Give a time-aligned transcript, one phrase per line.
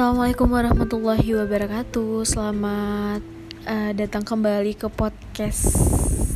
[0.00, 2.24] Assalamualaikum warahmatullahi wabarakatuh.
[2.24, 3.20] Selamat
[3.68, 5.76] uh, datang kembali ke podcast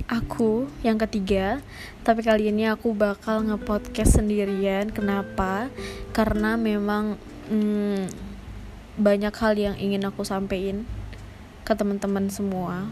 [0.04, 1.64] aku yang ketiga.
[2.04, 4.92] Tapi kali ini aku bakal nge-podcast sendirian.
[4.92, 5.72] Kenapa?
[6.12, 7.16] Karena memang
[7.48, 8.04] hmm,
[9.00, 10.84] banyak hal yang ingin aku sampaikan
[11.64, 12.84] ke teman-teman semua.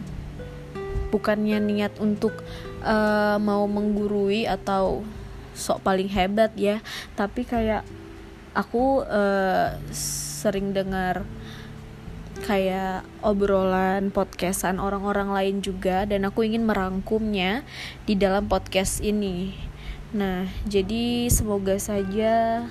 [1.13, 2.33] Bukannya niat untuk
[2.81, 5.05] uh, mau menggurui atau
[5.53, 6.81] sok paling hebat ya,
[7.13, 7.85] tapi kayak
[8.53, 11.25] aku uh, sering dengar
[12.43, 17.63] kayak obrolan podcastan orang-orang lain juga dan aku ingin merangkumnya
[18.05, 19.55] di dalam podcast ini.
[20.13, 22.67] Nah, jadi semoga saja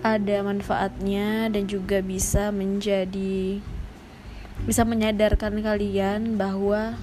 [0.00, 3.60] ada manfaatnya dan juga bisa menjadi
[4.68, 6.94] bisa menyadarkan kalian bahwa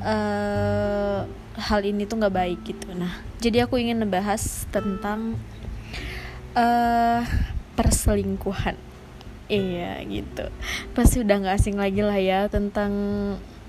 [0.00, 1.28] uh,
[1.60, 2.88] hal ini tuh nggak baik gitu.
[2.96, 5.36] Nah, jadi aku ingin membahas tentang
[6.54, 7.22] uh,
[7.74, 8.76] perselingkuhan.
[9.50, 10.46] Iya gitu.
[10.94, 12.92] Pasti udah nggak asing lagi lah ya tentang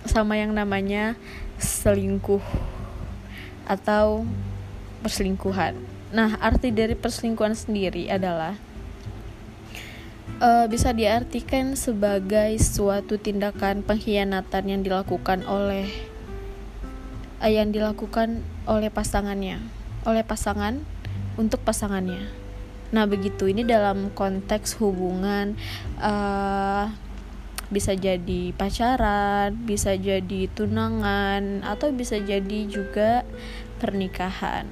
[0.06, 1.18] sama yang namanya
[1.58, 2.42] selingkuh
[3.66, 4.26] atau
[5.02, 5.74] perselingkuhan.
[6.14, 8.58] Nah arti dari perselingkuhan sendiri adalah
[10.42, 15.90] uh, bisa diartikan sebagai suatu tindakan pengkhianatan yang dilakukan oleh
[17.42, 19.62] uh, yang dilakukan oleh pasangannya
[20.06, 20.82] oleh pasangan
[21.38, 22.41] untuk pasangannya
[22.92, 25.56] Nah, begitu ini dalam konteks hubungan
[26.04, 26.92] uh,
[27.72, 33.24] bisa jadi pacaran, bisa jadi tunangan, atau bisa jadi juga
[33.80, 34.68] pernikahan.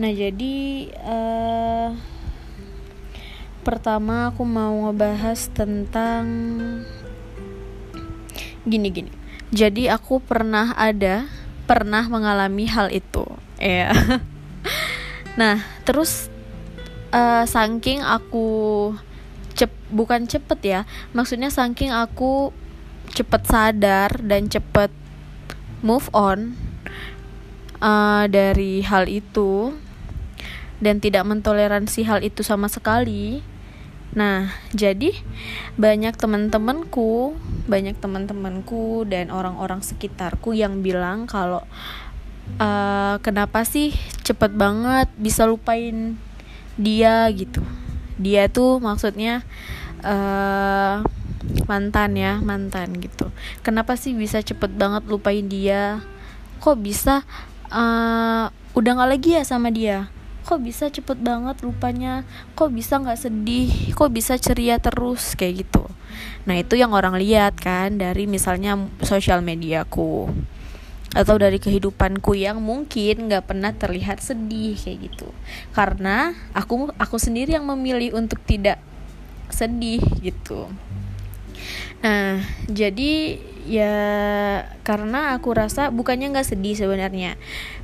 [0.00, 1.92] Nah, jadi uh,
[3.60, 6.24] pertama aku mau ngebahas tentang
[8.64, 9.12] gini-gini.
[9.52, 11.28] Jadi aku pernah ada,
[11.68, 13.28] pernah mengalami hal itu,
[13.60, 13.92] ya.
[15.40, 16.31] nah, terus
[17.12, 18.90] uh, saking aku
[19.52, 20.80] cep bukan cepet ya
[21.12, 22.50] maksudnya saking aku
[23.12, 24.88] cepet sadar dan cepet
[25.84, 26.56] move on
[27.82, 29.76] uh, dari hal itu
[30.82, 33.38] dan tidak mentoleransi hal itu sama sekali.
[34.12, 35.14] Nah, jadi
[35.78, 41.64] banyak teman-temanku, banyak teman-temanku dan orang-orang sekitarku yang bilang kalau
[42.60, 43.94] uh, kenapa sih
[44.26, 46.18] cepet banget bisa lupain
[46.82, 47.62] dia gitu.
[48.18, 49.46] Dia tuh maksudnya
[50.02, 51.00] uh,
[51.70, 53.30] mantan ya mantan gitu.
[53.62, 56.02] Kenapa sih bisa cepet banget lupain dia?
[56.62, 57.22] Kok bisa
[57.70, 60.10] uh, udah gak lagi ya sama dia?
[60.42, 62.26] Kok bisa cepet banget lupanya?
[62.58, 63.94] Kok bisa nggak sedih?
[63.94, 65.38] Kok bisa ceria terus?
[65.38, 65.86] Kayak gitu.
[66.50, 68.74] Nah itu yang orang lihat kan dari misalnya
[69.06, 70.26] sosial mediaku
[71.12, 75.28] atau dari kehidupanku yang mungkin nggak pernah terlihat sedih kayak gitu.
[75.76, 78.80] Karena aku aku sendiri yang memilih untuk tidak
[79.52, 80.72] sedih gitu.
[82.00, 83.94] Nah jadi ya
[84.82, 87.36] karena aku rasa bukannya nggak sedih sebenarnya.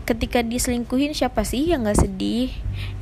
[0.08, 2.48] Ketika diselingkuhin siapa sih yang nggak sedih?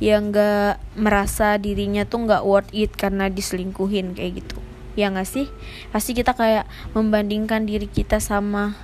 [0.03, 4.59] Yang nggak merasa dirinya tuh nggak worth it karena diselingkuhin kayak gitu.
[4.99, 5.47] Ya nggak sih?
[5.95, 8.75] Pasti kita kayak membandingkan diri kita sama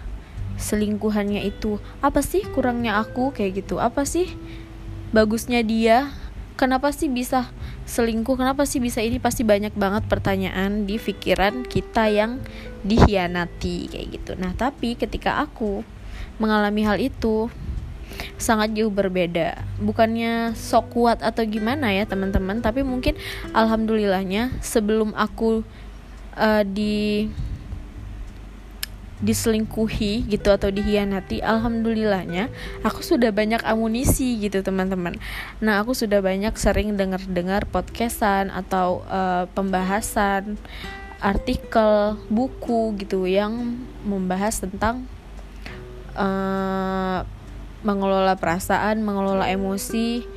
[0.57, 1.81] selingkuhannya itu.
[1.99, 3.33] Apa sih kurangnya aku?
[3.33, 3.79] Kayak gitu.
[3.81, 4.31] Apa sih
[5.15, 6.11] bagusnya dia?
[6.53, 7.49] Kenapa sih bisa
[7.89, 8.37] selingkuh?
[8.37, 9.17] Kenapa sih bisa ini?
[9.17, 12.39] Pasti banyak banget pertanyaan di pikiran kita yang
[12.85, 13.89] dihianati.
[13.89, 14.31] Kayak gitu.
[14.37, 15.81] Nah tapi ketika aku
[16.37, 17.49] mengalami hal itu
[18.37, 19.57] sangat jauh berbeda.
[19.81, 23.17] Bukannya sok kuat atau gimana ya teman-teman tapi mungkin
[23.51, 25.65] alhamdulillahnya sebelum aku
[26.37, 27.27] uh, di
[29.23, 32.51] diselingkuhi gitu atau dihianati alhamdulillahnya
[32.83, 35.15] aku sudah banyak amunisi gitu teman-teman.
[35.63, 40.59] Nah aku sudah banyak sering dengar-dengar podcastan atau uh, pembahasan
[41.23, 45.07] artikel buku gitu yang membahas tentang
[46.19, 47.23] uh,
[47.79, 50.27] mengelola perasaan mengelola emosi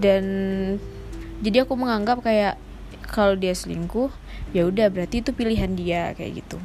[0.00, 0.24] dan
[1.44, 2.56] jadi aku menganggap kayak
[3.04, 4.08] kalau dia selingkuh
[4.56, 6.56] ya udah berarti itu pilihan dia kayak gitu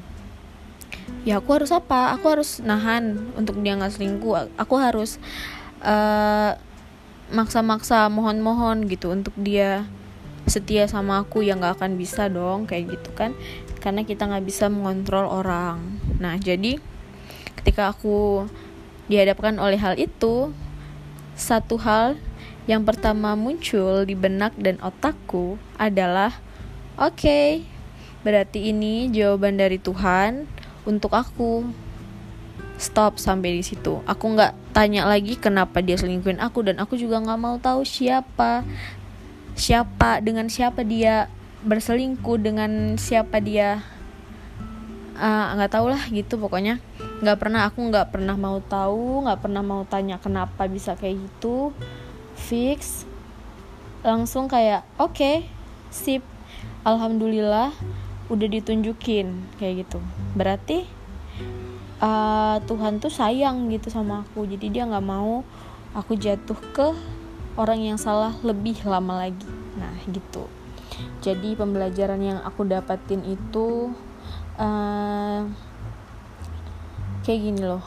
[1.24, 2.16] ya aku harus apa?
[2.18, 4.54] Aku harus nahan untuk dia nggak selingkuh.
[4.60, 5.22] Aku harus
[5.84, 6.56] uh,
[7.32, 9.88] maksa-maksa mohon-mohon gitu untuk dia
[10.46, 11.44] setia sama aku.
[11.44, 13.32] Yang nggak akan bisa dong kayak gitu kan.
[13.80, 15.80] Karena kita nggak bisa mengontrol orang.
[16.20, 16.80] Nah jadi
[17.64, 18.48] ketika aku
[19.08, 20.52] dihadapkan oleh hal itu
[21.36, 22.16] satu hal
[22.64, 26.32] yang pertama muncul di benak dan otakku adalah
[26.96, 27.68] oke okay,
[28.24, 30.48] berarti ini jawaban dari Tuhan
[30.84, 31.68] untuk aku.
[32.78, 34.02] Stop sampai di situ.
[34.04, 38.66] Aku nggak tanya lagi kenapa dia selingkuhin aku dan aku juga nggak mau tahu siapa.
[39.54, 41.30] Siapa dengan siapa dia
[41.64, 43.80] berselingkuh dengan siapa dia
[45.16, 46.82] ah, nggak uh, tahu lah gitu pokoknya.
[47.24, 51.72] Nggak pernah aku nggak pernah mau tahu nggak pernah mau tanya kenapa bisa kayak gitu.
[52.36, 53.08] Fix.
[54.04, 55.48] Langsung kayak oke okay,
[55.94, 56.26] sip.
[56.84, 57.72] Alhamdulillah
[58.32, 60.00] udah ditunjukin kayak gitu.
[60.38, 60.88] Berarti
[62.00, 64.48] uh, Tuhan tuh sayang gitu sama aku.
[64.48, 65.44] Jadi dia nggak mau
[65.96, 66.88] aku jatuh ke
[67.60, 69.50] orang yang salah lebih lama lagi.
[69.80, 70.48] Nah gitu.
[71.24, 73.92] Jadi pembelajaran yang aku dapatin itu
[74.60, 75.42] uh,
[77.24, 77.84] kayak gini loh.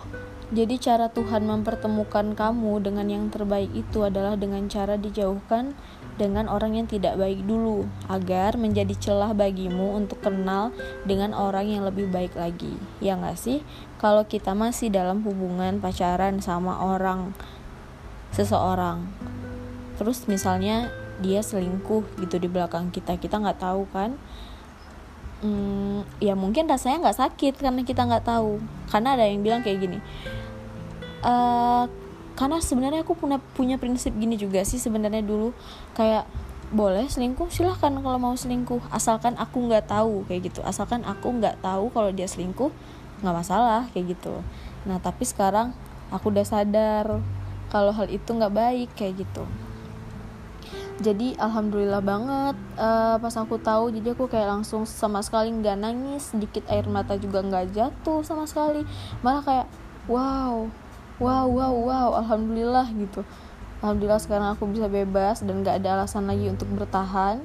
[0.47, 5.75] Jadi cara Tuhan mempertemukan kamu dengan yang terbaik itu adalah dengan cara dijauhkan
[6.17, 10.73] dengan orang yang tidak baik dulu agar menjadi celah bagimu untuk kenal
[11.05, 12.77] dengan orang yang lebih baik lagi.
[12.99, 13.61] Ya nggak sih?
[14.01, 17.33] Kalau kita masih dalam hubungan pacaran sama orang
[18.35, 19.09] seseorang
[19.97, 20.93] terus misalnya
[21.25, 24.17] dia selingkuh gitu di belakang kita kita nggak tahu kan?
[25.41, 28.61] Hmm, ya mungkin rasanya nggak sakit karena kita nggak tahu.
[28.89, 30.01] Karena ada yang bilang kayak gini
[31.27, 31.85] uh,
[32.37, 35.57] karena sebenarnya aku punya punya prinsip gini juga sih sebenarnya dulu.
[35.97, 36.29] Kayak
[36.69, 38.85] boleh selingkuh silahkan kalau mau selingkuh.
[38.93, 40.61] Asalkan aku nggak tahu kayak gitu.
[40.63, 42.69] Asalkan aku nggak tahu kalau dia selingkuh
[43.25, 44.45] nggak masalah kayak gitu.
[44.85, 45.73] Nah tapi sekarang
[46.13, 47.25] aku udah sadar
[47.73, 49.49] kalau hal itu nggak baik kayak gitu.
[50.97, 56.33] Jadi alhamdulillah banget uh, pas aku tahu jadi aku kayak langsung sama sekali nggak nangis
[56.33, 58.85] sedikit air mata juga nggak jatuh sama sekali.
[59.25, 59.67] Malah kayak
[60.09, 60.69] wow
[61.17, 63.25] wow wow wow alhamdulillah gitu.
[63.85, 67.45] Alhamdulillah sekarang aku bisa bebas dan gak ada alasan lagi untuk bertahan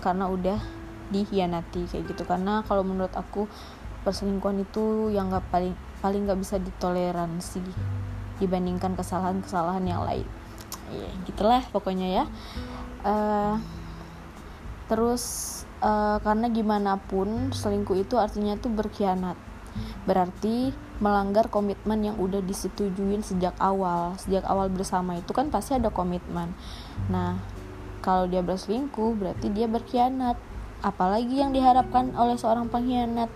[0.00, 0.58] karena udah
[1.12, 2.24] dihianati kayak gitu.
[2.24, 3.44] Karena kalau menurut aku
[4.00, 7.60] perselingkuhan itu yang gak paling paling gak bisa ditoleransi
[8.40, 10.24] dibandingkan kesalahan-kesalahan yang lain.
[10.90, 12.24] Ya gitulah pokoknya ya.
[13.04, 13.60] Uh,
[14.88, 15.24] terus
[15.84, 19.36] uh, karena gimana pun selingkuh itu artinya tuh berkhianat.
[20.08, 24.14] Berarti melanggar komitmen yang udah disetujuin sejak awal.
[24.20, 26.52] Sejak awal bersama itu kan pasti ada komitmen.
[27.08, 27.40] Nah
[28.04, 30.36] kalau dia berselingkuh berarti dia berkhianat.
[30.80, 33.28] Apalagi yang diharapkan oleh seorang pengkhianat.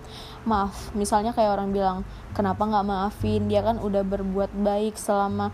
[0.48, 1.98] Maaf misalnya kayak orang bilang
[2.36, 3.48] kenapa nggak maafin?
[3.48, 5.52] Dia kan udah berbuat baik selama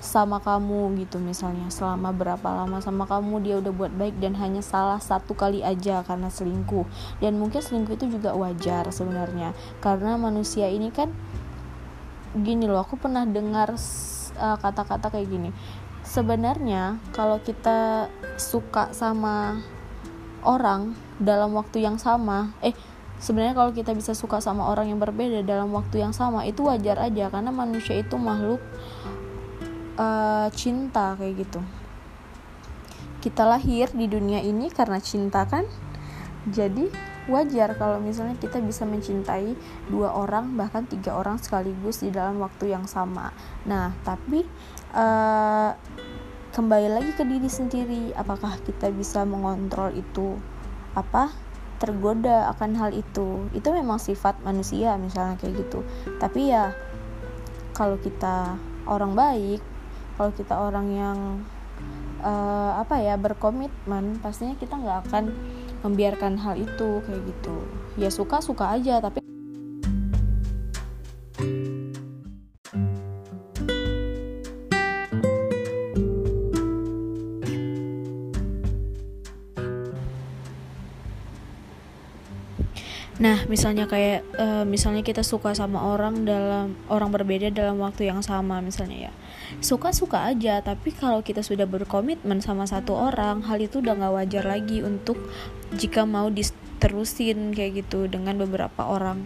[0.00, 1.68] sama kamu gitu misalnya.
[1.68, 6.00] Selama berapa lama sama kamu dia udah buat baik dan hanya salah satu kali aja
[6.08, 6.88] karena selingkuh.
[7.20, 9.52] Dan mungkin selingkuh itu juga wajar sebenarnya.
[9.84, 11.12] Karena manusia ini kan
[12.34, 13.74] gini loh aku pernah dengar
[14.38, 15.50] uh, kata-kata kayak gini.
[16.06, 19.62] Sebenarnya kalau kita suka sama
[20.42, 22.72] orang dalam waktu yang sama eh
[23.20, 26.96] sebenarnya kalau kita bisa suka sama orang yang berbeda dalam waktu yang sama itu wajar
[26.96, 28.58] aja karena manusia itu makhluk
[30.00, 31.60] uh, cinta kayak gitu.
[33.20, 35.68] Kita lahir di dunia ini karena cinta kan?
[36.48, 39.54] Jadi wajar kalau misalnya kita bisa mencintai
[39.88, 43.30] dua orang bahkan tiga orang sekaligus di dalam waktu yang sama.
[43.64, 44.42] Nah tapi
[44.92, 45.72] uh,
[46.50, 48.02] kembali lagi ke diri sendiri.
[48.18, 50.34] Apakah kita bisa mengontrol itu?
[50.98, 51.30] Apa?
[51.80, 53.46] Tergoda akan hal itu.
[53.56, 55.86] Itu memang sifat manusia misalnya kayak gitu.
[56.18, 56.74] Tapi ya
[57.72, 59.62] kalau kita orang baik
[60.20, 61.18] kalau kita orang yang
[62.20, 65.32] uh, apa ya berkomitmen pastinya kita nggak akan
[65.80, 67.56] membiarkan hal itu kayak gitu
[67.96, 69.20] ya suka suka aja tapi
[83.20, 88.24] Nah, misalnya kayak uh, misalnya kita suka sama orang dalam orang berbeda dalam waktu yang
[88.24, 89.14] sama misalnya ya.
[89.58, 94.44] Suka-suka aja, tapi kalau kita sudah berkomitmen sama satu orang, hal itu udah nggak wajar
[94.46, 95.18] lagi untuk
[95.74, 99.18] jika mau diterusin kayak gitu dengan beberapa orang.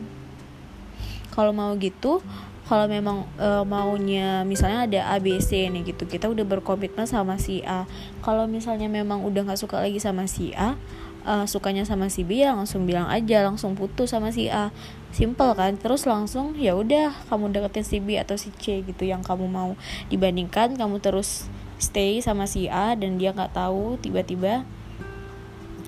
[1.37, 2.25] Kalau mau gitu,
[2.65, 7.85] kalau memang uh, maunya misalnya ada ABC nih gitu, kita udah berkomitmen sama si A.
[8.25, 10.81] Kalau misalnya memang udah nggak suka lagi sama si A,
[11.25, 14.71] uh, sukanya sama si B ya langsung bilang aja langsung putus sama si A.
[15.11, 15.75] Simple kan?
[15.81, 19.75] Terus langsung ya udah kamu deketin si B atau si C gitu yang kamu mau.
[20.13, 21.49] Dibandingkan kamu terus
[21.81, 24.63] stay sama si A dan dia nggak tahu tiba-tiba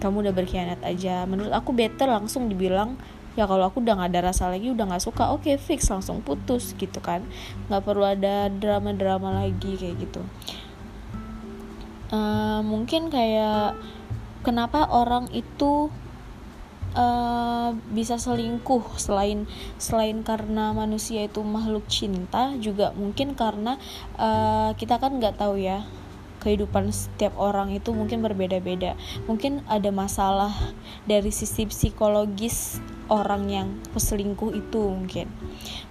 [0.01, 1.25] kamu udah berkhianat aja.
[1.25, 2.97] Menurut aku better langsung dibilang
[3.37, 6.25] ya kalau aku udah nggak ada rasa lagi udah nggak suka oke okay, fix langsung
[6.25, 7.25] putus gitu kan?
[7.69, 10.23] Nggak perlu ada drama-drama lagi kayak gitu.
[12.07, 13.75] Uh, mungkin kayak
[14.47, 15.91] kenapa orang itu
[16.95, 19.51] uh, bisa selingkuh selain
[19.83, 23.83] selain karena manusia itu makhluk cinta juga mungkin karena
[24.23, 25.83] uh, kita kan nggak tahu ya
[26.47, 28.95] kehidupan setiap orang itu mungkin berbeda-beda.
[29.27, 30.55] Mungkin ada masalah
[31.11, 32.79] dari sisi psikologis
[33.11, 35.27] orang yang peselingkuh itu mungkin.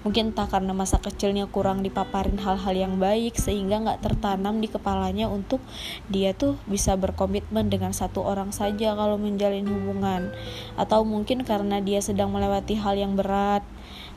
[0.07, 5.27] Mungkin entah karena masa kecilnya kurang dipaparin hal-hal yang baik sehingga nggak tertanam di kepalanya
[5.27, 5.59] untuk
[6.07, 10.31] dia tuh bisa berkomitmen dengan satu orang saja kalau menjalin hubungan.
[10.79, 13.67] Atau mungkin karena dia sedang melewati hal yang berat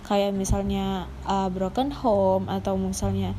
[0.08, 3.36] kayak misalnya uh, broken home atau misalnya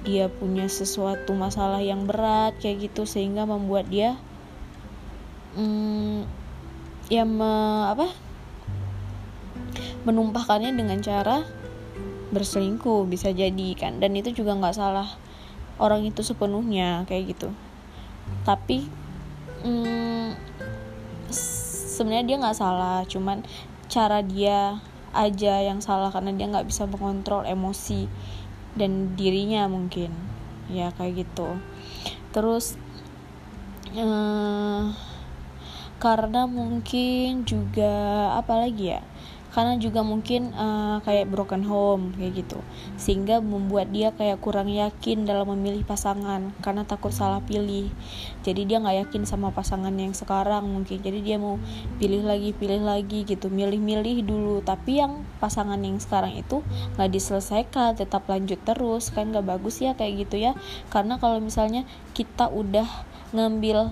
[0.00, 4.16] dia punya sesuatu masalah yang berat kayak gitu sehingga membuat dia
[5.56, 6.24] hmm,
[7.10, 7.52] ya me,
[7.90, 8.08] apa
[10.06, 11.44] menumpahkannya dengan cara
[12.30, 13.98] berselingkuh bisa jadi kan.
[13.98, 15.08] Dan itu juga nggak salah
[15.82, 17.50] orang itu sepenuhnya kayak gitu.
[18.46, 18.86] Tapi
[19.66, 20.38] hmm,
[22.00, 23.44] sebenarnya dia nggak salah cuman
[23.90, 24.78] cara dia
[25.10, 28.06] aja yang salah karena dia nggak bisa mengontrol emosi
[28.78, 30.12] dan dirinya mungkin.
[30.70, 31.58] Ya kayak gitu.
[32.30, 32.78] Terus
[33.94, 34.84] eh,
[36.00, 37.92] karena mungkin juga
[38.38, 39.04] apa lagi ya
[39.50, 42.58] karena juga mungkin uh, kayak broken home kayak gitu.
[42.94, 47.90] Sehingga membuat dia kayak kurang yakin dalam memilih pasangan karena takut salah pilih.
[48.46, 51.02] Jadi dia nggak yakin sama pasangan yang sekarang mungkin.
[51.02, 51.58] Jadi dia mau
[51.98, 53.50] pilih lagi pilih lagi gitu.
[53.50, 54.62] Milih-milih dulu.
[54.62, 56.62] Tapi yang pasangan yang sekarang itu
[56.94, 59.10] nggak diselesaikan tetap lanjut terus.
[59.10, 60.54] Kan nggak bagus ya kayak gitu ya.
[60.94, 61.82] Karena kalau misalnya
[62.14, 62.86] kita udah
[63.34, 63.90] ngambil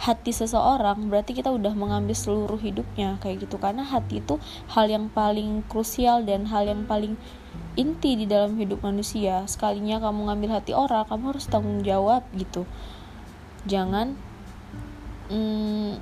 [0.00, 3.60] hati seseorang berarti kita udah mengambil seluruh hidupnya kayak gitu.
[3.60, 4.40] Karena hati itu
[4.72, 7.20] hal yang paling krusial dan hal yang paling
[7.76, 9.44] inti di dalam hidup manusia.
[9.44, 12.64] Sekalinya kamu ngambil hati orang kamu harus tanggung jawab gitu.
[13.68, 14.16] Jangan
[15.28, 16.00] hmm,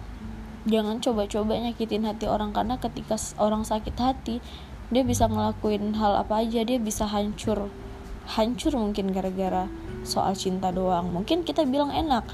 [0.71, 2.55] jangan coba-coba nyakitin hati orang.
[2.55, 4.39] Karena ketika orang sakit hati
[4.95, 6.63] dia bisa ngelakuin hal apa aja.
[6.63, 7.67] Dia bisa hancur
[8.29, 9.67] hancur mungkin gara-gara
[10.07, 11.11] soal cinta doang.
[11.11, 12.29] Mungkin kita bilang enak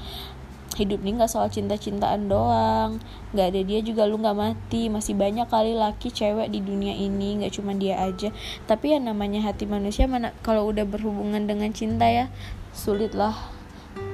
[0.75, 2.99] hidup ini nggak soal cinta-cintaan doang.
[3.31, 4.91] Nggak ada dia juga lu nggak mati.
[4.91, 8.29] Masih banyak kali laki cewek di dunia ini nggak cuma dia aja.
[8.67, 12.27] Tapi ya namanya hati manusia mana kalau udah berhubungan dengan cinta ya
[12.75, 13.33] sulit lah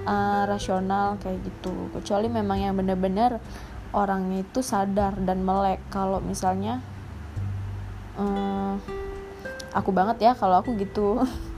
[0.06, 1.90] uh, rasional kayak gitu.
[1.98, 3.42] Kecuali memang yang benar-benar
[3.92, 5.82] orangnya itu sadar dan melek.
[5.90, 6.80] Kalau misalnya
[8.16, 8.78] uh,
[9.74, 11.18] aku banget ya kalau aku gitu.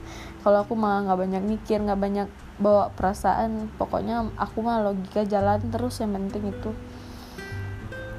[0.44, 5.58] Kalau aku mah nggak banyak mikir nggak banyak bawa perasaan pokoknya aku mah logika jalan
[5.70, 6.70] terus yang penting itu.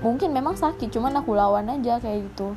[0.03, 2.53] Mungkin memang sakit cuman aku lawan aja kayak gitu.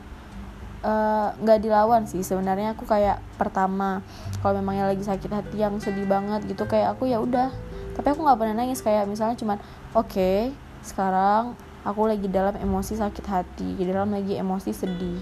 [0.79, 3.99] Eh, nggak uh, dilawan sih sebenarnya aku kayak pertama
[4.39, 7.51] kalau memangnya lagi sakit hati yang sedih banget gitu kayak aku ya udah.
[7.99, 9.59] Tapi aku nggak pernah nangis kayak misalnya cuman
[9.91, 10.55] oke okay,
[10.87, 15.19] sekarang aku lagi dalam emosi sakit hati di dalam lagi emosi sedih.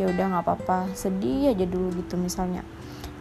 [0.00, 2.64] Ya udah nggak apa-apa sedih aja dulu gitu misalnya.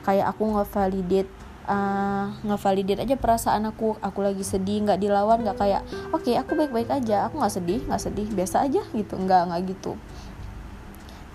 [0.08, 1.32] Kayak aku nggak validate
[1.65, 3.98] uh, ngevalidate aja perasaan aku.
[4.00, 5.81] Aku lagi sedih nggak dilawan nggak kayak
[6.13, 7.27] oke okay, aku baik-baik aja.
[7.29, 8.27] Aku nggak sedih nggak sedih.
[8.31, 9.13] Biasa aja gitu.
[9.17, 9.98] Nggak nggak gitu.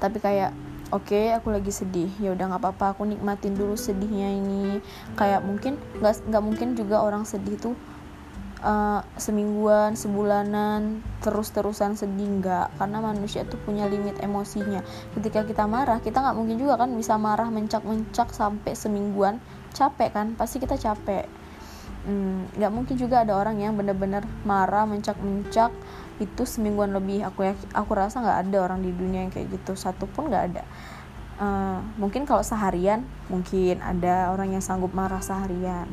[0.00, 0.50] Tapi kayak
[0.90, 2.10] oke okay, aku lagi sedih.
[2.22, 2.96] Ya udah nggak apa-apa.
[2.96, 4.78] Aku nikmatin dulu sedihnya ini.
[5.18, 7.75] Kayak mungkin nggak nggak mungkin juga orang sedih tuh
[8.64, 12.40] uh, semingguan sebulanan terus-terusan sedih.
[12.40, 12.78] Nggak.
[12.80, 14.80] Karena manusia tuh punya limit emosinya.
[15.12, 20.26] Ketika kita marah kita nggak mungkin juga kan bisa marah mencak-mencak sampai semingguan capek kan?
[20.38, 21.26] Pasti kita capek.
[22.00, 25.68] Hmm, nggak hmm, mungkin juga ada orang yang bener-bener marah mencak-mencak
[26.20, 27.24] itu semingguan lebih.
[27.28, 29.76] Aku ya aku rasa nggak ada orang di dunia yang kayak gitu.
[29.76, 30.64] Satu pun nggak ada.
[31.40, 33.00] Uh, mungkin kalau seharian
[33.32, 35.88] mungkin ada orang yang sanggup marah seharian.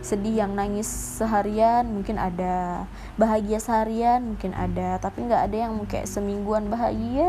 [0.00, 2.88] Sedih yang nangis seharian mungkin ada.
[3.20, 4.96] Bahagia seharian mungkin ada.
[5.00, 7.28] Tapi nggak ada yang kayak semingguan bahagia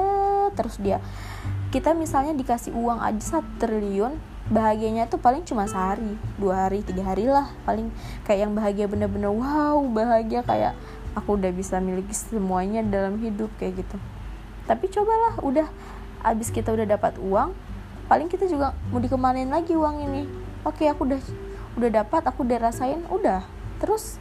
[0.55, 1.03] terus dia.
[1.69, 7.05] Kita misalnya dikasih uang aja satu triliun bahagianya tuh paling cuma sehari dua hari tiga
[7.05, 7.93] hari lah paling.
[8.25, 10.41] Kayak yang bahagia bener-bener wow bahagia.
[10.41, 10.73] Kayak
[11.13, 13.97] aku udah bisa miliki semuanya dalam hidup kayak gitu.
[14.65, 15.67] Tapi cobalah udah
[16.25, 17.55] abis kita udah dapat uang
[18.09, 20.25] paling kita juga mau dikemanin lagi uang ini.
[20.65, 21.21] Oke aku udah
[21.77, 23.45] udah dapat aku udah rasain udah.
[23.77, 24.17] Terus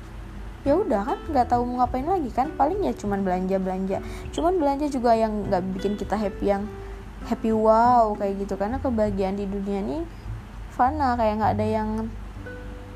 [0.66, 2.52] ya udah kan nggak tahu mau ngapain lagi kan.
[2.52, 3.98] Paling ya cuman belanja belanja.
[4.36, 6.68] Cuman belanja juga yang nggak bikin kita happy yang
[7.24, 8.60] happy wow kayak gitu.
[8.60, 9.98] Karena kebahagiaan di dunia ini
[10.78, 11.90] fana kayak nggak ada yang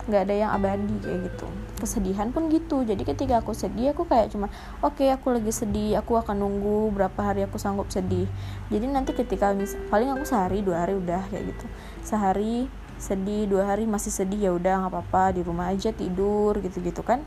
[0.02, 1.46] nggak ada yang abadi kayak gitu.
[1.78, 2.82] Kesedihan pun gitu.
[2.82, 4.50] Jadi ketika aku sedih aku kayak cuma
[4.82, 8.26] oke okay, aku lagi sedih aku akan nunggu berapa hari aku sanggup sedih.
[8.70, 11.66] Jadi nanti ketika mis paling aku sehari dua hari udah kayak gitu.
[12.02, 12.66] Sehari
[12.98, 17.02] sedih dua hari masih sedih ya udah nggak apa-apa di rumah aja tidur gitu gitu
[17.06, 17.22] kan.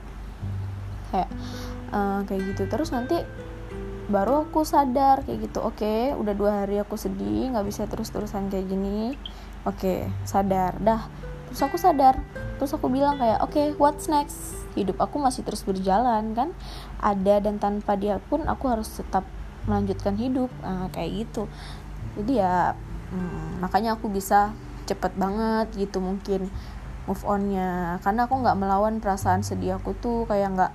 [1.16, 1.32] Kayak
[1.96, 2.64] uh, kayak gitu.
[2.68, 3.24] Terus nanti
[4.06, 5.60] baru aku sadar kayak gitu.
[5.66, 9.18] Oke okay, udah dua hari aku sedih nggak bisa terus terusan kayak gini.
[9.66, 10.78] Oke okay, sadar.
[10.78, 11.10] Dah
[11.50, 12.22] terus aku sadar.
[12.62, 14.54] Terus aku bilang kayak oke okay, what's next?
[14.78, 16.54] Hidup aku masih terus berjalan kan?
[17.02, 19.26] Ada dan tanpa dia pun aku harus tetap
[19.66, 20.54] melanjutkan hidup.
[20.62, 21.50] Nah, kayak gitu.
[22.22, 22.78] Jadi ya
[23.10, 24.54] hmm, makanya aku bisa
[24.86, 26.54] cepet banget gitu mungkin
[27.10, 27.98] move onnya.
[28.06, 30.74] Karena aku nggak melawan perasaan sedih aku tuh kayak nggak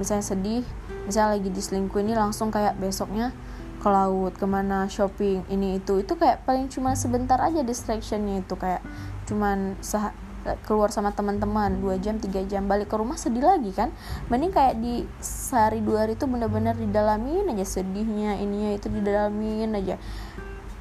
[0.00, 0.64] misalnya sedih
[1.04, 3.34] misalnya lagi diselingkuh ini langsung kayak besoknya
[3.82, 5.98] ke laut ke mana shopping ini itu.
[5.98, 8.80] Itu kayak paling cuma sebentar aja distractionnya itu kayak
[9.26, 9.74] cuman
[10.66, 13.90] keluar sama teman-teman dua jam tiga jam balik ke rumah sedih lagi kan?
[14.30, 19.98] Mending kayak di sehari dua hari itu bener-bener didalamin aja sedihnya ininya itu didalamin aja.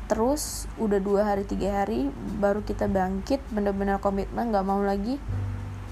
[0.10, 2.10] Terus udah dua hari tiga hari
[2.42, 5.18] baru kita bangkit bener-bener komitmen nggak mau lagi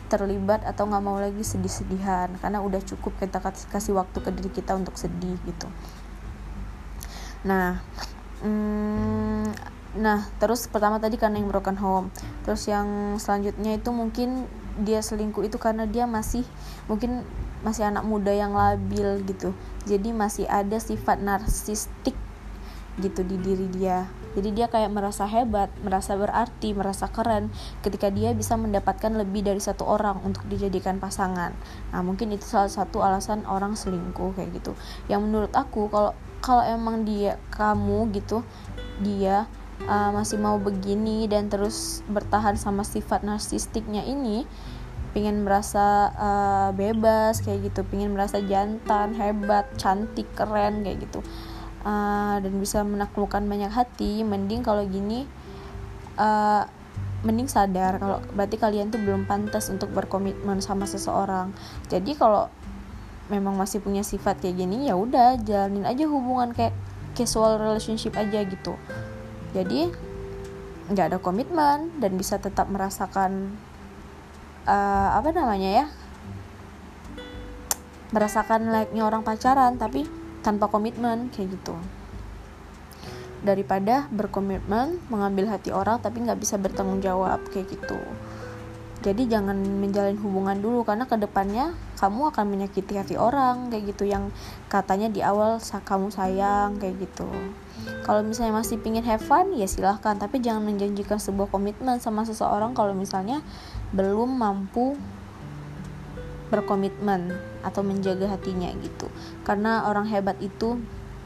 [0.10, 2.34] terlibat atau nggak mau lagi sedih-sedihan.
[2.42, 3.40] Karena udah cukup kita
[3.70, 5.70] kasih waktu ke diri kita untuk sedih gitu.
[7.46, 7.80] Nah
[8.42, 9.48] hmm,
[10.02, 12.10] nah terus pertama tadi karena yang broken home.
[12.44, 14.50] Terus yang selanjutnya itu mungkin
[14.82, 16.44] dia selingkuh itu karena dia masih
[16.90, 17.22] mungkin
[17.62, 19.54] masih anak muda yang labil gitu.
[19.86, 22.16] Jadi masih ada sifat narsistik
[23.00, 24.08] gitu di diri dia.
[24.38, 27.50] Jadi dia kayak merasa hebat merasa berarti merasa keren
[27.82, 31.56] ketika dia bisa mendapatkan lebih dari satu orang untuk dijadikan pasangan.
[31.90, 34.78] Nah mungkin itu salah satu alasan orang selingkuh kayak gitu.
[35.10, 36.14] Yang menurut aku kalau
[36.46, 38.46] kalau emang dia kamu gitu
[39.02, 39.50] dia
[39.90, 44.46] uh, masih mau begini dan terus bertahan sama sifat narsistiknya ini
[45.10, 47.82] pingin merasa uh, bebas kayak gitu.
[47.82, 51.26] Pingin merasa jantan hebat cantik keren kayak gitu
[51.84, 55.28] uh, dan bisa menaklukkan banyak hati mending kalau gini
[56.20, 56.64] uh,
[57.24, 61.52] mending sadar kalau berarti kalian tuh belum pantas untuk berkomitmen sama seseorang.
[61.92, 62.48] Jadi kalau
[63.28, 66.74] memang masih punya sifat kayak gini ya udah jalanin aja hubungan kayak
[67.14, 68.74] casual relationship aja gitu.
[69.52, 69.92] Jadi
[70.90, 73.54] nggak ada komitmen dan bisa tetap merasakan
[74.64, 75.86] uh, apa namanya ya?
[78.10, 81.76] Merasakan like-nya orang pacaran tapi tanpa komitmen kayak gitu.
[83.40, 88.00] Daripada berkomitmen mengambil hati orang tapi nggak bisa bertanggung jawab kayak gitu.
[89.00, 94.04] Jadi jangan menjalin hubungan dulu karena ke depannya kamu akan menyakiti hati orang kayak gitu.
[94.04, 94.36] Yang
[94.68, 97.32] katanya di awal kamu sayang kayak gitu.
[98.04, 100.20] Kalau misalnya masih pingin have fun ya silahkan.
[100.20, 103.40] Tapi jangan menjanjikan sebuah komitmen sama seseorang kalau misalnya
[103.96, 105.00] belum mampu
[106.52, 109.12] berkomitmen atau menjaga hatinya gitu.
[109.44, 110.80] Karena orang hebat itu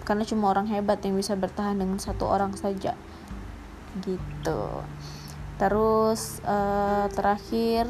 [0.03, 2.97] karena cuma orang hebat yang bisa bertahan dengan satu orang saja.
[4.03, 4.61] Gitu.
[5.61, 7.87] Terus uh, terakhir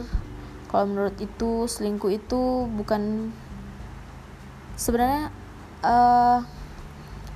[0.69, 3.34] kalau menurut itu selingkuh itu bukan
[4.73, 5.29] sebenarnya
[5.86, 6.41] uh,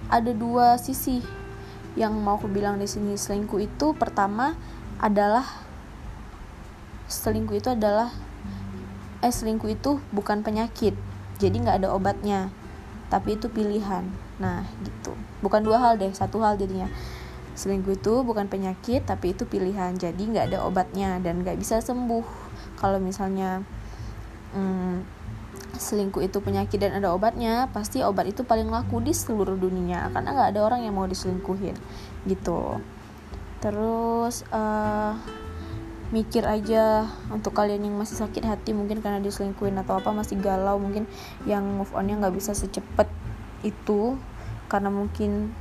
[0.09, 1.21] ada dua sisi
[1.97, 3.17] yang mau aku bilang di sini.
[3.17, 4.53] Selingkuh itu pertama
[5.01, 5.45] adalah
[7.07, 8.11] selingkuh itu adalah
[9.25, 10.93] eh selingkuh itu bukan penyakit
[11.37, 12.49] jadi nggak ada obatnya
[13.07, 14.03] tapi itu pilihan.
[14.41, 15.15] Nah gitu.
[15.39, 16.91] Bukan dua hal deh satu hal jadinya.
[17.57, 22.25] Selingkuh itu bukan penyakit tapi itu pilihan jadi nggak ada obatnya dan nggak bisa sembuh.
[22.77, 23.65] Kalau misalnya
[24.53, 25.01] hmm,
[25.77, 30.33] selingkuh itu penyakit dan ada obatnya pasti obat itu paling laku di seluruh dunia karena
[30.33, 31.77] nggak ada orang yang mau diselingkuhin
[32.29, 32.77] gitu.
[33.57, 35.17] Terus uh,
[36.07, 40.79] mikir aja untuk kalian yang masih sakit hati mungkin karena diselingkuhin atau apa masih galau
[40.79, 41.03] mungkin
[41.43, 43.11] yang move onnya nggak bisa secepat
[43.65, 44.15] itu
[44.71, 45.51] karena mungkin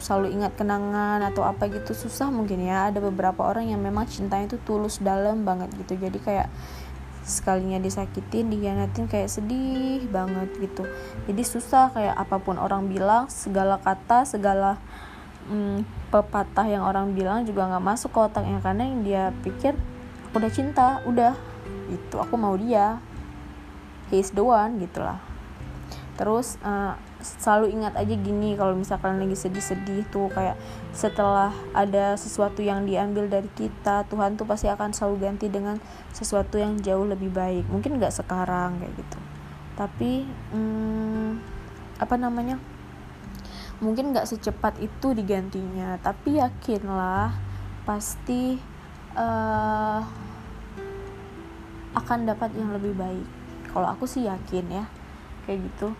[0.00, 2.88] selalu ingat kenangan atau apa gitu susah mungkin ya.
[2.88, 6.00] Ada beberapa orang yang memang cintanya itu tulus dalam banget gitu.
[6.00, 6.48] Jadi kayak
[7.20, 10.88] sekalinya disakitin dihianatin kayak sedih banget gitu.
[11.28, 14.80] Jadi susah kayak apa pun orang bilang segala kata segala
[15.50, 15.82] hmm,
[16.14, 19.74] pepatah yang orang bilang juga nggak masuk ke otaknya karena yang dia pikir
[20.30, 21.34] aku udah cinta udah.
[21.90, 23.02] Itu aku mau dia.
[24.14, 25.30] He is the one gitulah
[26.20, 30.52] terus uh, selalu ingat aja gini kalau misalkan lagi sedih-sedih tuh kayak
[30.92, 35.80] setelah ada sesuatu yang diambil dari kita Tuhan tuh pasti akan selalu ganti dengan
[36.12, 37.64] sesuatu yang jauh lebih baik.
[37.72, 39.18] Mungkin nggak sekarang kayak gitu.
[39.80, 41.40] Tapi hmm,
[41.96, 42.60] apa namanya
[43.80, 45.96] mungkin nggak secepat itu digantinya.
[46.00, 47.32] Tapi yakinlah
[47.88, 48.60] pasti
[49.16, 50.00] uh,
[51.96, 53.26] akan dapat yang lebih baik.
[53.72, 54.84] Kalau aku sih yakin ya
[55.48, 55.96] kayak gitu.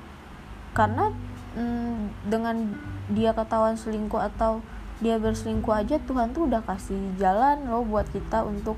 [0.76, 1.10] Karena
[1.58, 2.78] mm, dengan
[3.10, 4.62] dia ketahuan selingkuh atau
[5.00, 8.76] dia berselingkuh aja Tuhan tuh udah kasih jalan loh buat kita untuk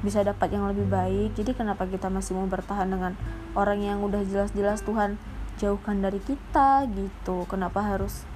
[0.00, 1.36] bisa dapat yang lebih baik.
[1.36, 3.12] Jadi kenapa kita masih mau bertahan dengan
[3.52, 5.20] orang yang udah jelas-jelas Tuhan
[5.58, 7.46] jauhkan dari kita gitu.
[7.46, 8.26] Kenapa harus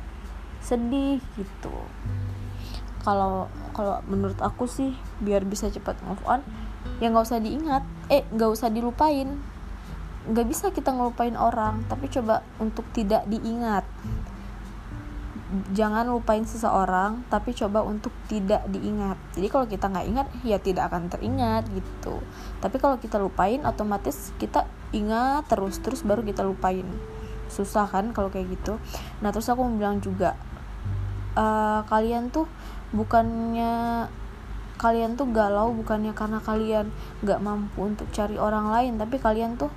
[0.63, 1.75] sedih gitu?
[3.03, 6.43] Kalau kalau menurut aku sih biar bisa cepat move on
[6.99, 7.83] ya nggak usah diingat.
[8.11, 9.39] Eh nggak usah dilupain.
[10.29, 13.87] Nggak bisa kita ngelupain orang tapi coba untuk tidak diingat.
[15.73, 19.17] Jangan lupain seseorang tapi coba untuk tidak diingat.
[19.33, 22.21] Jadi kalau kita nggak ingat ya tidak akan teringat gitu.
[22.61, 26.87] Tapi kalau kita lupain otomatis kita ingat terus terus baru kita lupain.
[27.49, 28.77] Susah kan kalau kayak gitu.
[29.25, 30.37] Nah terus aku mau bilang juga
[31.39, 32.49] uh, kalian tuh
[32.93, 34.07] bukannya
[34.79, 36.95] kalian tuh galau bukannya karena kalian
[37.27, 39.73] nggak mampu untuk cari orang lain tapi kalian tuh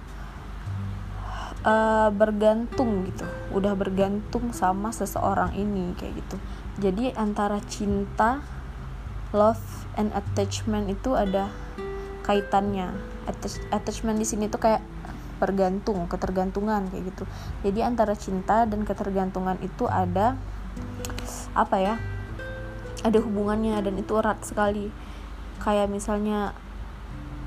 [1.66, 3.26] uh, bergantung gitu.
[3.54, 6.38] Udah bergantung sama seseorang ini kayak gitu.
[6.82, 8.42] Jadi antara cinta
[9.32, 11.50] love and attachment itu ada
[12.24, 12.94] kaitannya.
[13.72, 14.82] Attachment di sini tuh kayak
[15.42, 17.26] bergantung ketergantungan kayak gitu.
[17.66, 20.38] Jadi antara cinta dan ketergantungan itu ada
[21.58, 21.96] apa ya
[23.02, 24.94] ada hubungannya dan itu erat sekali.
[25.58, 26.54] Kayak misalnya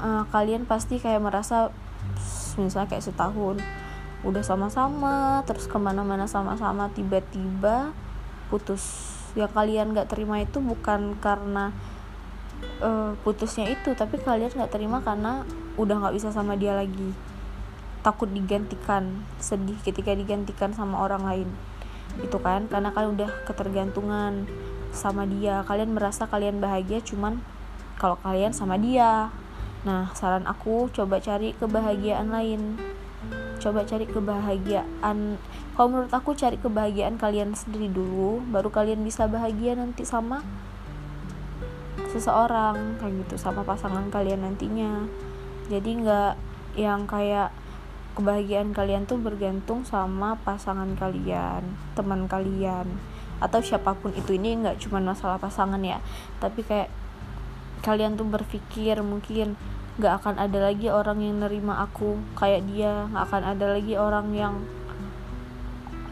[0.02, 1.70] uh, kalian pasti kayak merasa
[2.58, 3.62] misalnya kayak setahun
[4.26, 7.94] udah sama-sama terus ke mana-mana sama-sama tiba-tiba
[8.50, 9.14] putus.
[9.38, 11.70] Yang kalian nggak terima itu bukan karena
[12.82, 17.33] uh, putusnya itu tapi kalian nggak terima karena udah nggak bisa sama dia lagi
[18.04, 21.48] takut digantikan sedih ketika digantikan sama orang lain.
[22.20, 22.68] Itu kan?
[22.68, 24.44] Karena kalian udah ketergantungan
[24.92, 25.64] sama dia.
[25.64, 27.40] Kalian merasa kalian bahagia cuman
[27.96, 29.32] kalau kalian sama dia.
[29.88, 32.76] Nah saran aku coba cari kebahagiaan lain.
[33.58, 35.40] Coba cari kebahagiaan.
[35.74, 40.44] Kalau menurut aku cari kebahagiaan kalian sendiri dulu baru kalian bisa bahagia nanti sama
[42.14, 45.08] seseorang kayak gitu sama pasangan kalian nantinya.
[45.66, 46.32] Jadi nggak
[46.78, 47.50] yang kayak
[48.14, 51.66] kebahagiaan kalian tuh bergantung sama pasangan kalian
[51.98, 52.86] teman kalian
[53.42, 54.38] atau siapa pun itu.
[54.38, 55.98] Ini nggak cuma masalah pasangan ya
[56.38, 56.90] tapi kayak
[57.84, 59.58] kalian tuh berpikir mungkin
[60.00, 64.26] nggak akan ada lagi orang yang nerima aku kayak dia nggak akan ada lagi orang
[64.34, 64.54] yang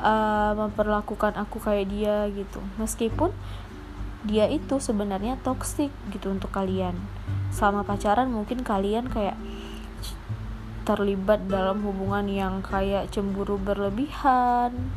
[0.02, 2.60] uh, memperlakukan aku kayak dia gitu.
[2.76, 3.32] Meskipun
[4.22, 6.94] dia itu sebenarnya toksik gitu untuk kalian.
[7.50, 9.34] Sama pacaran mungkin kalian kayak
[10.82, 14.92] terlibat dalam hubungan yang kayak cemburu berlebihan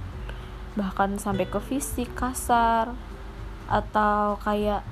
[0.76, 2.92] bahkan sampai ke fisik kasar
[3.72, 4.84] atau kayak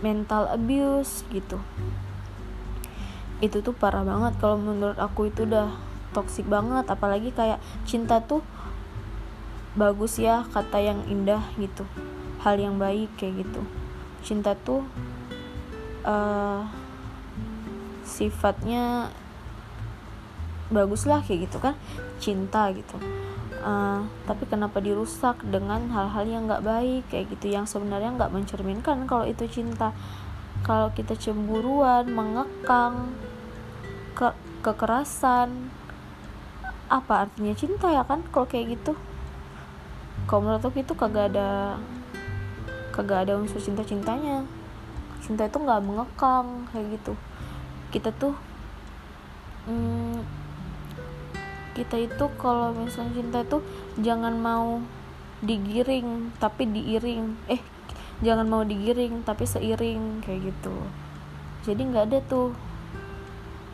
[0.00, 1.60] mental abuse gitu.
[3.44, 5.76] Itu tuh parah banget kalau menurut aku itu udah
[6.16, 8.42] toksik banget apalagi kayak cinta tuh
[9.76, 11.84] bagus ya kata yang indah gitu.
[12.40, 13.60] Hal yang baik kayak gitu.
[14.24, 14.88] Cinta tuh
[16.08, 16.64] uh,
[18.08, 19.12] sifatnya
[20.70, 21.74] bagus lah kayak gitu kan.
[22.22, 22.96] Cinta gitu.
[23.60, 29.04] Uh, tapi kenapa dirusak dengan hal-hal yang nggak baik kayak gitu yang sebenarnya nggak mencerminkan
[29.04, 29.92] kalau itu cinta.
[30.64, 33.12] Kalau kita cemburuan mengekang
[34.16, 35.72] ke kekerasan
[36.90, 38.96] apa artinya cinta ya kan kalau kayak gitu?
[40.24, 41.76] Kalau menurut aku itu kagak ada
[42.96, 44.44] kagak ada unsur cinta cintanya
[45.20, 47.12] cinta itu nggak mengekang kayak gitu.
[47.92, 48.34] Kita tuh
[49.68, 50.39] hmm,
[51.74, 53.58] kita itu kalau misalnya cinta itu
[54.02, 54.82] jangan mau
[55.40, 57.36] digiring tapi diiring.
[57.48, 57.60] Eh
[58.20, 60.76] jangan mau digiring tapi seiring kayak gitu.
[61.64, 62.52] Jadi nggak ada tuh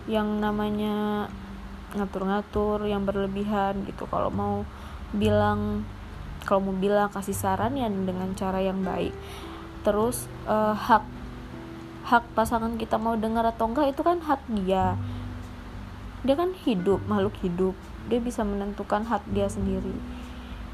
[0.06, 1.26] yang namanya
[1.94, 4.06] ngatur-ngatur yang berlebihan gitu.
[4.06, 4.62] Kalau mau
[5.14, 5.82] bilang
[6.46, 9.14] kalau mau bilang kasih saran ya dengan cara yang baik.
[9.82, 11.02] Terus uh, hak
[12.06, 14.94] hak pasangan kita mau dengar atau enggak itu kan hak dia.
[16.22, 17.74] Dia kan hidup makhluk hidup
[18.06, 19.94] dia bisa menentukan hak dia sendiri.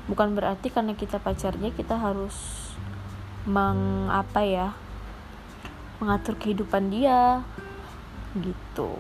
[0.07, 2.35] Bukan berarti karena kita pacarnya kita harus
[3.47, 4.75] mengapa ya
[5.99, 7.47] mengatur kehidupan dia
[8.39, 8.99] gitu.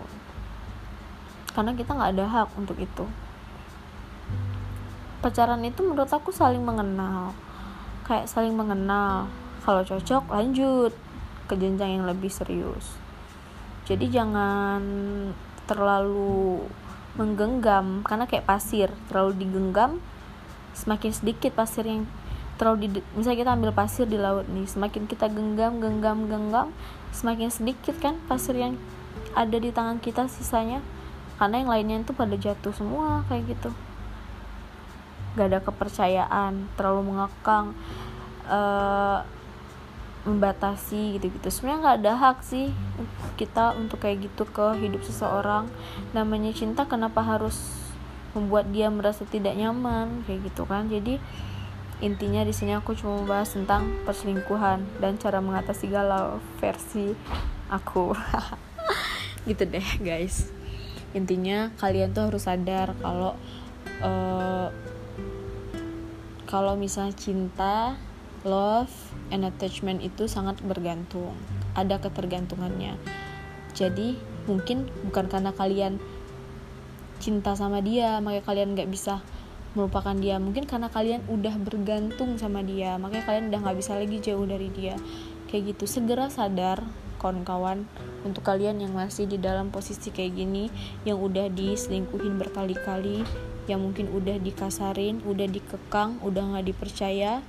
[1.53, 3.05] Karena kita nggak ada hak untuk itu.
[5.23, 7.35] Pacaran itu menurut aku saling mengenal.
[8.07, 9.31] Kayak saling mengenal.
[9.63, 10.91] Kalau cocok lanjut
[11.47, 12.99] ke jenjang yang lebih serius.
[13.87, 14.83] Jadi jangan
[15.67, 16.67] terlalu
[17.17, 20.01] menggenggam karena kayak pasir terlalu digenggam
[20.73, 22.09] semakin sedikit pasir yang
[22.57, 26.69] terlalu di, misalnya kita ambil pasir di laut nih semakin kita genggam genggam genggam
[27.13, 28.81] semakin sedikit kan pasir yang
[29.37, 30.81] ada di tangan kita sisanya
[31.37, 33.71] karena yang lainnya itu pada jatuh semua kayak gitu.
[35.35, 37.75] Gak ada kepercayaan terlalu mengekang
[38.47, 39.25] uh,
[40.23, 41.49] membatasi gitu-gitu.
[41.51, 42.71] Sebenarnya nggak ada hak sih
[43.35, 45.67] kita untuk kayak gitu ke hidup seseorang.
[46.15, 47.59] Namanya cinta kenapa harus
[48.33, 50.23] membuat dia merasa tidak nyaman?
[50.27, 50.87] Kayak gitu kan.
[50.87, 51.19] Jadi
[52.03, 57.15] intinya di sini aku cuma bahas tentang perselingkuhan dan cara mengatasi galau versi
[57.71, 58.15] aku.
[59.49, 60.55] Gitu deh guys.
[61.19, 63.35] Intinya kalian tuh harus sadar kalau
[64.07, 64.71] uh,
[66.47, 67.99] kalau misalnya cinta
[68.43, 68.91] love
[69.31, 71.35] and attachment itu sangat bergantung.
[71.79, 72.99] Ada ketergantungannya.
[73.73, 76.03] Jadi mungkin bukan karena kalian
[77.23, 79.23] cinta sama dia makanya kalian nggak bisa
[79.73, 80.37] melupakan dia.
[80.37, 84.69] Mungkin karena kalian udah bergantung sama dia makanya kalian udah nggak bisa lagi jauh dari
[84.75, 84.99] dia.
[85.49, 85.85] Kayak gitu.
[85.89, 86.83] Segera sadar
[87.23, 87.87] kawan-kawan
[88.27, 90.67] untuk kalian yang masih di dalam posisi kayak gini
[91.07, 93.23] yang udah diselingkuhin berkali-kali
[93.71, 97.47] yang mungkin udah dikasarin udah dikekang udah nggak dipercaya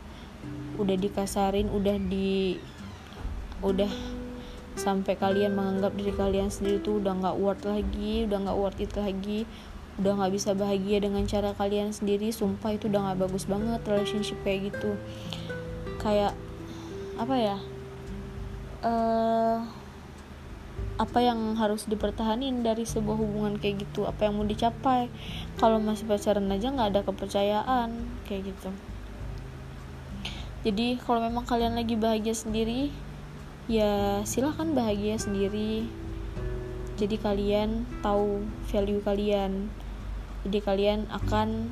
[0.78, 2.58] udah dikasarin udah di
[3.64, 3.90] udah
[4.74, 8.94] sampai kalian menganggap diri kalian sendiri tuh udah nggak worth lagi udah nggak worth it
[8.98, 9.46] lagi
[10.02, 14.42] udah nggak bisa bahagia dengan cara kalian sendiri sumpah itu udah nggak bagus banget relationship
[14.42, 14.98] kayak gitu.
[16.02, 16.34] Kayak
[17.14, 17.58] apa ya
[18.82, 19.62] uh,
[20.98, 25.14] apa yang harus dipertahanin dari sebuah hubungan kayak gitu apa yang mau dicapai.
[25.62, 27.90] Kalau masih pacaran aja nggak ada kepercayaan
[28.26, 28.74] kayak gitu
[30.64, 32.90] jadi kalau memang kalian lagi bahagia sendiri
[33.68, 35.88] ya silahkan bahagia sendiri.
[36.94, 39.68] Jadi kalian tahu value kalian.
[40.48, 41.72] Jadi kalian akan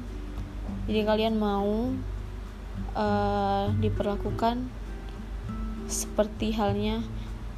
[0.87, 1.91] jadi kalian mau
[2.95, 4.67] uh, diperlakukan
[5.91, 7.03] seperti halnya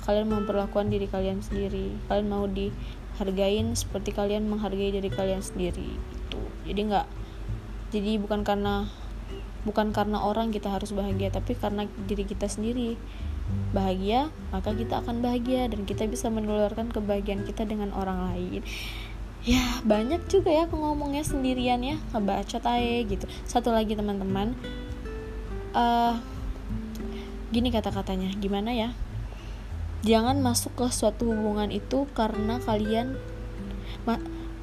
[0.04, 1.98] kalian memperlakukan diri kalian sendiri.
[2.10, 5.98] Kalian mau dihargain seperti kalian menghargai diri kalian sendiri
[6.34, 7.08] itu jadi nggak
[7.93, 8.89] jadi bukan karena
[9.63, 12.99] bukan karena orang kita harus bahagia tapi karena diri kita sendiri.
[13.76, 18.62] Bahagia maka kita akan bahagia dan kita bisa menularkan kebahagiaan kita dengan orang lain.
[19.43, 23.26] Ya banyak juga ya aku ngomongnya sendirian ya ngebacot aja gitu.
[23.43, 24.56] Satu lagi teman-teman.
[25.73, 26.15] Uh,
[27.52, 28.89] gini kata-katanya gimana ya?
[30.04, 33.19] Jangan masuk ke suatu hubungan itu karena kalian
[34.08, 34.19] ma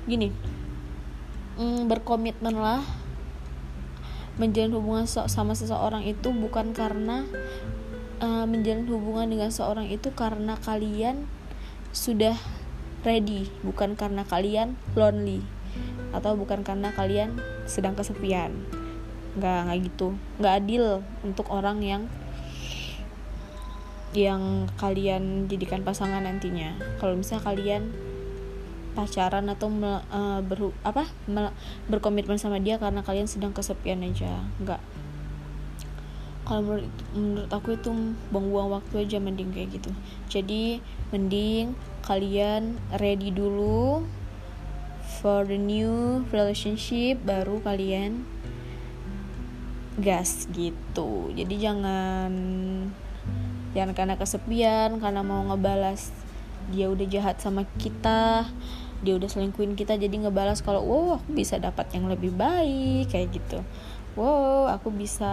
[0.08, 0.32] gini.
[1.60, 2.80] Mm, berkomitmenlah
[4.36, 7.26] menjalin hubungan sama seseorang itu bukan karena
[8.22, 11.26] uh, menjalin hubungan dengan seorang itu karena kalian
[11.90, 12.38] sudah
[13.02, 15.42] ready bukan karena kalian lonely
[16.10, 18.54] atau bukan karena kalian sedang kesepian.
[19.38, 20.08] Nggak nggak gitu.
[20.42, 20.84] Nggak adil
[21.22, 22.02] untuk orang yang
[24.10, 26.74] yang kalian jadikan pasangan nantinya.
[26.98, 27.82] Kalau misalnya kalian
[28.92, 31.54] pacaran atau me, uh, ber, apa me,
[31.86, 34.42] berkomitmen sama dia karena kalian sedang kesepian aja.
[34.62, 34.82] Nggak.
[36.44, 37.90] Kalau menurut menurut aku itu
[38.34, 39.90] buang-buang waktu aja mending kayak gitu.
[40.26, 40.82] Jadi
[41.14, 44.02] mending kalian ready dulu
[45.20, 48.26] for the new relationship baru kalian
[50.00, 51.30] gas gitu.
[51.36, 52.32] Jadi jangan
[53.70, 56.10] jangan karena kesepian karena mau ngebalas
[56.70, 58.46] dia udah jahat sama kita
[59.00, 63.32] dia udah selingkuhin kita jadi ngebalas kalau wow aku bisa dapat yang lebih baik kayak
[63.32, 63.64] gitu.
[64.12, 65.32] Wow aku bisa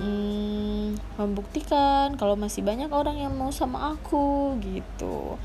[0.00, 5.36] hmm, membuktikan kalau masih banyak orang yang mau sama aku gitu.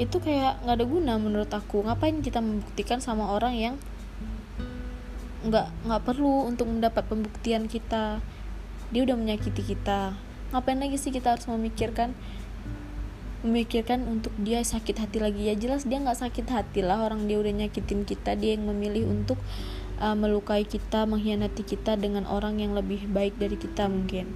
[0.00, 1.84] Itu kayak nggak ada guna menurut aku.
[1.84, 3.74] Ngapain kita membuktikan sama orang yang
[5.44, 8.24] nggak nggak perlu untuk mendapat pembuktian kita?
[8.88, 10.16] Dia udah menyakiti kita.
[10.56, 12.16] Ngapain lagi sih kita harus memikirkan
[13.42, 17.42] memikirkan untuk dia sakit hati lagi ya jelas dia nggak sakit hati lah orang dia
[17.42, 19.38] udah nyakitin kita dia yang memilih untuk
[20.02, 24.26] uh, melukai kita, mengkhianati kita dengan orang yang lebih baik dari kita mungkin.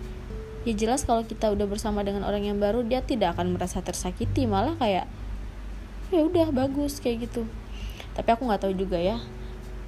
[0.63, 4.47] Ya jelas kalau kita udah bersama dengan orang yang baru dia tidak akan merasa tersakiti,
[4.47, 5.11] malah kayak
[6.15, 7.43] ya udah bagus kayak gitu.
[8.15, 9.19] Tapi aku nggak tahu juga ya.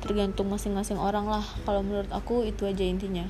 [0.02, 1.42] Tergantung masing-masing orang lah.
[1.66, 3.26] Kalau menurut aku itu aja intinya.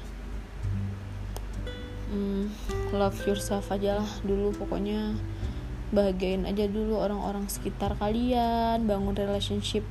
[2.09, 2.53] Hmm,
[2.93, 5.13] love yourself aja lah dulu pokoknya
[5.89, 9.85] bahagiain aja dulu orang-orang sekitar kalian bangun relationship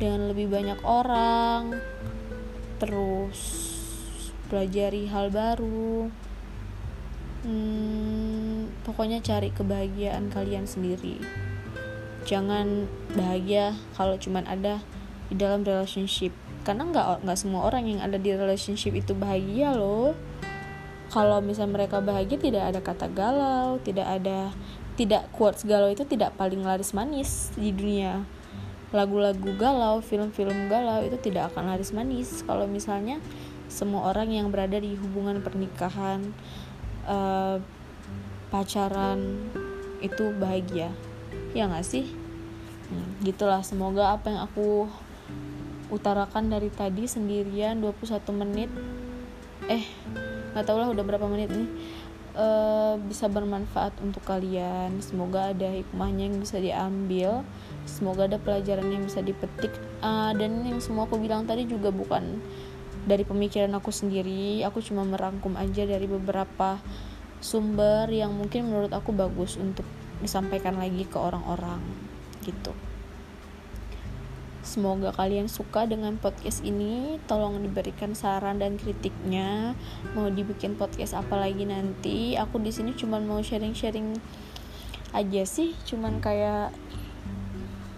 [0.00, 1.76] dengan lebih banyak orang
[2.78, 3.68] terus
[4.48, 6.08] pelajari hal baru.
[7.44, 11.20] Hmm, pokoknya cari kebahagiaan kalian sendiri.
[12.24, 14.80] Jangan bahagia kalau cuman ada
[15.28, 16.32] di dalam relationship.
[16.64, 20.16] Karena nggak nggak semua orang yang ada di relationship itu bahagia loh.
[21.08, 24.52] Kalau misal mereka bahagia tidak ada kata galau tidak ada
[24.98, 28.26] tidak quotes galau itu tidak paling laris manis di dunia.
[28.90, 32.42] Lagu-lagu galau, film-film galau itu tidak akan laris manis.
[32.42, 33.22] Kalau misalnya
[33.70, 36.34] semua orang yang berada di hubungan pernikahan
[37.06, 37.62] uh,
[38.50, 39.38] pacaran
[40.02, 40.90] itu bahagia.
[41.54, 42.10] Ya nggak sih?
[42.90, 43.62] Hmm, gitulah.
[43.62, 44.90] Semoga apa yang aku
[45.94, 48.70] utarakan dari tadi sendirian 21 menit.
[49.70, 49.84] Eh
[50.58, 51.68] nggak tau lah udah berapa menit nih
[52.34, 54.98] uh, bisa bermanfaat untuk kalian.
[55.00, 57.46] Semoga ada hikmahnya yang bisa diambil.
[57.88, 59.72] Semoga ada pelajaran yang bisa dipetik.
[60.02, 62.40] Uh, dan yang semua aku bilang tadi juga bukan
[63.08, 64.60] dari pemikiran aku sendiri.
[64.66, 66.76] Aku cuma merangkum aja dari beberapa
[67.38, 69.86] sumber yang mungkin menurut aku bagus untuk
[70.18, 71.78] disampaikan lagi ke orang-orang
[72.42, 72.74] gitu
[74.68, 77.16] Semoga kalian suka dengan podcast ini.
[77.24, 79.72] Tolong diberikan saran dan kritiknya.
[80.12, 82.36] Mau dibikin podcast apa lagi nanti?
[82.36, 84.20] Aku di sini cuma mau sharing-sharing
[85.16, 86.76] aja sih, cuman kayak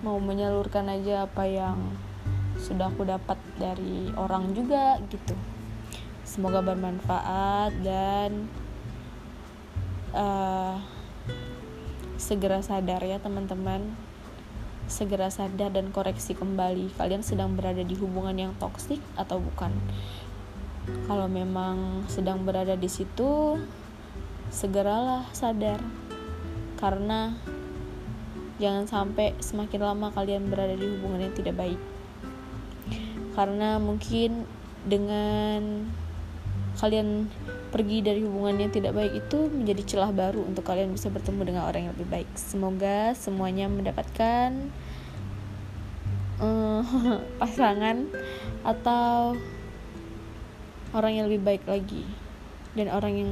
[0.06, 1.90] mau menyalurkan aja apa yang
[2.54, 5.34] sudah aku dapat dari orang juga gitu.
[6.22, 8.46] Semoga bermanfaat dan
[10.14, 10.78] uh,
[12.14, 14.09] segera sadar ya teman-teman
[14.90, 19.70] segera sadar dan koreksi kembali kalian sedang berada di hubungan yang toksik atau bukan.
[21.06, 23.54] Kalau memang sedang berada di situ,
[24.50, 25.78] segeralah sadar.
[26.74, 27.30] Karena
[28.58, 31.80] jangan sampai semakin lama kalian berada di hubungan yang tidak baik.
[33.38, 34.42] Karena mungkin
[34.82, 35.86] dengan
[36.80, 37.30] kalian
[37.70, 41.62] pergi dari hubungan yang tidak baik itu menjadi celah baru untuk kalian bisa bertemu dengan
[41.64, 42.28] orang yang lebih baik.
[42.34, 44.50] Semoga semuanya mendapatkan
[46.42, 46.82] uh,
[47.40, 48.10] pasangan
[48.66, 49.38] atau
[50.90, 52.04] orang yang lebih baik lagi
[52.74, 53.30] dan orang yang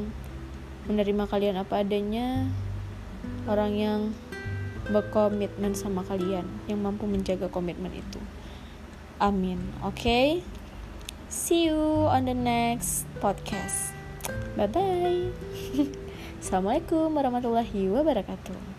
[0.88, 2.48] menerima kalian apa adanya,
[3.44, 4.00] orang yang
[4.88, 8.20] berkomitmen sama kalian, yang mampu menjaga komitmen itu.
[9.20, 9.60] Amin.
[9.84, 10.00] Oke.
[10.00, 10.26] Okay?
[11.28, 13.97] See you on the next podcast.
[14.56, 15.30] Bye bye.
[16.42, 18.77] Assalamualaikum warahmatullahi wabarakatuh.